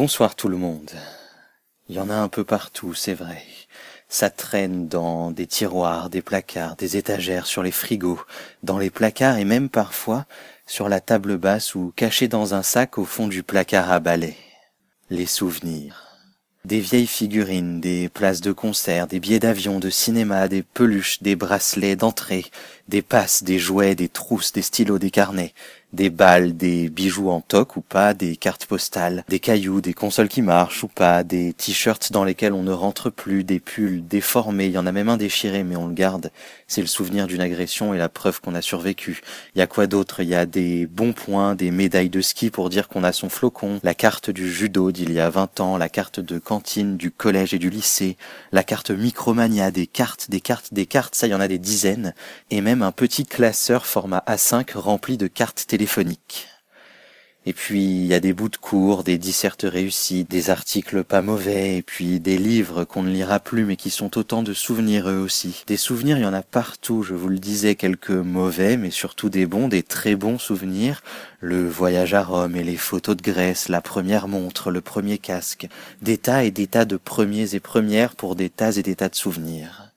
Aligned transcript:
Bonsoir 0.00 0.36
tout 0.36 0.46
le 0.46 0.56
monde. 0.56 0.92
Il 1.88 1.96
y 1.96 1.98
en 1.98 2.08
a 2.08 2.14
un 2.14 2.28
peu 2.28 2.44
partout, 2.44 2.94
c'est 2.94 3.14
vrai. 3.14 3.42
Ça 4.08 4.30
traîne 4.30 4.86
dans 4.86 5.32
des 5.32 5.48
tiroirs, 5.48 6.08
des 6.08 6.22
placards, 6.22 6.76
des 6.76 6.96
étagères, 6.96 7.46
sur 7.46 7.64
les 7.64 7.72
frigos, 7.72 8.20
dans 8.62 8.78
les 8.78 8.90
placards 8.90 9.38
et 9.38 9.44
même 9.44 9.68
parfois 9.68 10.24
sur 10.68 10.88
la 10.88 11.00
table 11.00 11.36
basse 11.36 11.74
ou 11.74 11.92
caché 11.96 12.28
dans 12.28 12.54
un 12.54 12.62
sac 12.62 12.96
au 12.96 13.04
fond 13.04 13.26
du 13.26 13.42
placard 13.42 13.90
à 13.90 13.98
balai. 13.98 14.36
Les 15.10 15.26
souvenirs. 15.26 16.04
Des 16.64 16.78
vieilles 16.78 17.08
figurines, 17.08 17.80
des 17.80 18.08
places 18.08 18.40
de 18.40 18.52
concert, 18.52 19.08
des 19.08 19.18
billets 19.18 19.40
d'avion, 19.40 19.80
de 19.80 19.90
cinéma, 19.90 20.46
des 20.46 20.62
peluches, 20.62 21.22
des 21.24 21.34
bracelets 21.34 21.96
d'entrée, 21.96 22.44
des 22.86 23.02
passes, 23.02 23.42
des 23.42 23.58
jouets, 23.58 23.96
des 23.96 24.08
trousses, 24.08 24.52
des 24.52 24.62
stylos, 24.62 25.00
des 25.00 25.10
carnets, 25.10 25.54
des 25.92 26.10
balles, 26.10 26.56
des 26.56 26.88
bijoux 26.88 27.30
en 27.30 27.40
toc 27.40 27.76
ou 27.76 27.80
pas, 27.80 28.14
des 28.14 28.36
cartes 28.36 28.66
postales, 28.66 29.24
des 29.28 29.40
cailloux, 29.40 29.80
des 29.80 29.94
consoles 29.94 30.28
qui 30.28 30.42
marchent 30.42 30.84
ou 30.84 30.88
pas, 30.88 31.24
des 31.24 31.52
t-shirts 31.54 32.12
dans 32.12 32.24
lesquels 32.24 32.52
on 32.52 32.62
ne 32.62 32.72
rentre 32.72 33.10
plus, 33.10 33.44
des 33.44 33.60
pulls 33.60 34.06
déformés, 34.06 34.66
il 34.66 34.72
y 34.72 34.78
en 34.78 34.86
a 34.86 34.92
même 34.92 35.08
un 35.08 35.16
déchiré 35.16 35.64
mais 35.64 35.76
on 35.76 35.86
le 35.86 35.94
garde, 35.94 36.30
c'est 36.66 36.80
le 36.80 36.86
souvenir 36.86 37.26
d'une 37.26 37.40
agression 37.40 37.94
et 37.94 37.98
la 37.98 38.08
preuve 38.08 38.40
qu'on 38.40 38.54
a 38.54 38.62
survécu. 38.62 39.22
Il 39.54 39.58
y 39.58 39.62
a 39.62 39.66
quoi 39.66 39.86
d'autre? 39.86 40.20
Il 40.20 40.28
y 40.28 40.34
a 40.34 40.46
des 40.46 40.86
bons 40.86 41.12
points, 41.12 41.54
des 41.54 41.70
médailles 41.70 42.10
de 42.10 42.20
ski 42.20 42.50
pour 42.50 42.68
dire 42.68 42.88
qu'on 42.88 43.04
a 43.04 43.12
son 43.12 43.28
flocon, 43.28 43.80
la 43.82 43.94
carte 43.94 44.30
du 44.30 44.52
judo 44.52 44.92
d'il 44.92 45.12
y 45.12 45.20
a 45.20 45.30
20 45.30 45.60
ans, 45.60 45.78
la 45.78 45.88
carte 45.88 46.20
de 46.20 46.38
cantine 46.38 46.96
du 46.96 47.10
collège 47.10 47.54
et 47.54 47.58
du 47.58 47.70
lycée, 47.70 48.16
la 48.52 48.62
carte 48.62 48.90
Micromania, 48.90 49.70
des 49.70 49.86
cartes, 49.86 50.30
des 50.30 50.40
cartes, 50.40 50.74
des 50.74 50.86
cartes, 50.86 51.14
ça 51.14 51.26
y 51.26 51.34
en 51.34 51.40
a 51.40 51.48
des 51.48 51.58
dizaines, 51.58 52.14
et 52.50 52.60
même 52.60 52.82
un 52.82 52.92
petit 52.92 53.24
classeur 53.24 53.86
format 53.86 54.22
A5 54.26 54.76
rempli 54.76 55.16
de 55.16 55.26
cartes 55.26 55.64
Et 57.48 57.54
puis 57.54 57.82
il 57.82 58.04
y 58.04 58.12
a 58.12 58.20
des 58.20 58.34
bouts 58.34 58.50
de 58.50 58.58
cours, 58.58 59.04
des 59.04 59.16
dissertes 59.16 59.64
réussis, 59.66 60.24
des 60.24 60.50
articles 60.50 61.02
pas 61.02 61.22
mauvais, 61.22 61.78
et 61.78 61.82
puis 61.82 62.20
des 62.20 62.36
livres 62.36 62.84
qu'on 62.84 63.02
ne 63.02 63.10
lira 63.10 63.40
plus 63.40 63.64
mais 63.64 63.76
qui 63.76 63.88
sont 63.88 64.18
autant 64.18 64.42
de 64.42 64.52
souvenirs 64.52 65.08
eux 65.08 65.18
aussi. 65.18 65.64
Des 65.66 65.78
souvenirs, 65.78 66.18
il 66.18 66.24
y 66.24 66.26
en 66.26 66.34
a 66.34 66.42
partout, 66.42 67.02
je 67.02 67.14
vous 67.14 67.30
le 67.30 67.38
disais, 67.38 67.74
quelques 67.74 68.10
mauvais, 68.10 68.76
mais 68.76 68.90
surtout 68.90 69.30
des 69.30 69.46
bons, 69.46 69.68
des 69.68 69.82
très 69.82 70.14
bons 70.14 70.36
souvenirs. 70.36 71.02
Le 71.40 71.66
voyage 71.66 72.12
à 72.12 72.22
Rome 72.22 72.54
et 72.54 72.64
les 72.64 72.76
photos 72.76 73.16
de 73.16 73.22
Grèce, 73.22 73.70
la 73.70 73.80
première 73.80 74.28
montre, 74.28 74.70
le 74.70 74.82
premier 74.82 75.16
casque. 75.16 75.68
Des 76.02 76.18
tas 76.18 76.44
et 76.44 76.50
des 76.50 76.66
tas 76.66 76.84
de 76.84 76.98
premiers 76.98 77.54
et 77.54 77.60
premières 77.60 78.14
pour 78.14 78.36
des 78.36 78.50
tas 78.50 78.76
et 78.76 78.82
des 78.82 78.96
tas 78.96 79.08
de 79.08 79.14
souvenirs. 79.14 79.92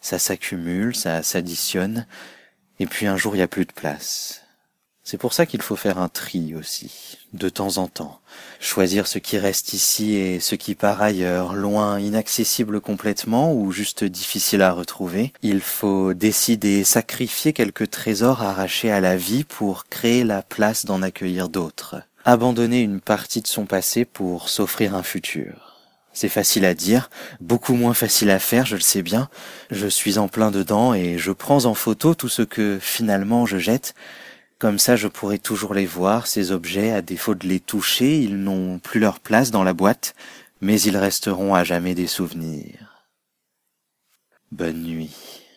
Ça 0.00 0.18
s'accumule, 0.18 0.96
ça 0.96 1.22
s'additionne, 1.22 2.06
et 2.80 2.86
puis 2.86 3.06
un 3.06 3.18
jour 3.18 3.34
il 3.34 3.38
n'y 3.38 3.44
a 3.44 3.48
plus 3.48 3.66
de 3.66 3.72
place. 3.72 4.47
C'est 5.10 5.16
pour 5.16 5.32
ça 5.32 5.46
qu'il 5.46 5.62
faut 5.62 5.74
faire 5.74 5.96
un 5.96 6.10
tri 6.10 6.54
aussi, 6.54 7.16
de 7.32 7.48
temps 7.48 7.78
en 7.78 7.88
temps. 7.88 8.20
Choisir 8.60 9.06
ce 9.06 9.18
qui 9.18 9.38
reste 9.38 9.72
ici 9.72 10.16
et 10.16 10.38
ce 10.38 10.54
qui 10.54 10.74
part 10.74 11.00
ailleurs, 11.00 11.54
loin, 11.54 11.98
inaccessible 11.98 12.82
complètement 12.82 13.54
ou 13.54 13.72
juste 13.72 14.04
difficile 14.04 14.60
à 14.60 14.70
retrouver. 14.70 15.32
Il 15.40 15.62
faut 15.62 16.12
décider, 16.12 16.84
sacrifier 16.84 17.54
quelques 17.54 17.88
trésors 17.88 18.42
arrachés 18.42 18.90
à 18.90 19.00
la 19.00 19.16
vie 19.16 19.44
pour 19.44 19.86
créer 19.86 20.24
la 20.24 20.42
place 20.42 20.84
d'en 20.84 21.00
accueillir 21.00 21.48
d'autres. 21.48 21.96
Abandonner 22.26 22.82
une 22.82 23.00
partie 23.00 23.40
de 23.40 23.46
son 23.46 23.64
passé 23.64 24.04
pour 24.04 24.50
s'offrir 24.50 24.94
un 24.94 25.02
futur. 25.02 25.78
C'est 26.12 26.28
facile 26.28 26.66
à 26.66 26.74
dire, 26.74 27.08
beaucoup 27.40 27.72
moins 27.72 27.94
facile 27.94 28.28
à 28.28 28.38
faire, 28.38 28.66
je 28.66 28.74
le 28.74 28.82
sais 28.82 29.02
bien. 29.02 29.30
Je 29.70 29.86
suis 29.86 30.18
en 30.18 30.28
plein 30.28 30.50
dedans 30.50 30.92
et 30.92 31.16
je 31.16 31.32
prends 31.32 31.64
en 31.64 31.72
photo 31.72 32.14
tout 32.14 32.28
ce 32.28 32.42
que 32.42 32.78
finalement 32.78 33.46
je 33.46 33.56
jette. 33.56 33.94
Comme 34.58 34.78
ça 34.78 34.96
je 34.96 35.06
pourrai 35.06 35.38
toujours 35.38 35.72
les 35.72 35.86
voir, 35.86 36.26
ces 36.26 36.50
objets, 36.50 36.90
à 36.90 37.00
défaut 37.00 37.36
de 37.36 37.46
les 37.46 37.60
toucher, 37.60 38.20
ils 38.20 38.36
n'ont 38.42 38.80
plus 38.80 38.98
leur 38.98 39.20
place 39.20 39.52
dans 39.52 39.62
la 39.62 39.72
boîte, 39.72 40.14
mais 40.60 40.80
ils 40.80 40.96
resteront 40.96 41.54
à 41.54 41.62
jamais 41.62 41.94
des 41.94 42.08
souvenirs. 42.08 43.06
Bonne 44.50 44.82
nuit. 44.82 45.47